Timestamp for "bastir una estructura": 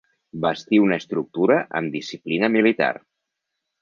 0.45-1.57